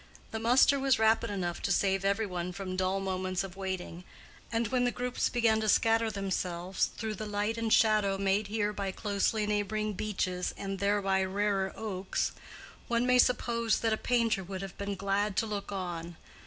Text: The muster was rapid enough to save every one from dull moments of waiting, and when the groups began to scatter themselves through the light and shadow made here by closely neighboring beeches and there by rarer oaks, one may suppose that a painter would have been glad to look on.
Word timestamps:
The 0.31 0.39
muster 0.39 0.79
was 0.79 0.97
rapid 0.97 1.29
enough 1.29 1.61
to 1.61 1.71
save 1.71 2.03
every 2.03 2.25
one 2.25 2.53
from 2.53 2.75
dull 2.75 2.99
moments 2.99 3.43
of 3.43 3.55
waiting, 3.55 4.03
and 4.51 4.67
when 4.69 4.83
the 4.83 4.89
groups 4.89 5.29
began 5.29 5.61
to 5.61 5.69
scatter 5.69 6.09
themselves 6.09 6.87
through 6.97 7.13
the 7.13 7.27
light 7.27 7.55
and 7.55 7.71
shadow 7.71 8.17
made 8.17 8.47
here 8.47 8.73
by 8.73 8.91
closely 8.91 9.45
neighboring 9.45 9.93
beeches 9.93 10.55
and 10.57 10.79
there 10.79 11.03
by 11.03 11.23
rarer 11.23 11.71
oaks, 11.75 12.31
one 12.87 13.05
may 13.05 13.19
suppose 13.19 13.81
that 13.81 13.93
a 13.93 13.95
painter 13.95 14.43
would 14.43 14.63
have 14.63 14.75
been 14.75 14.95
glad 14.95 15.37
to 15.37 15.45
look 15.45 15.71
on. 15.71 16.15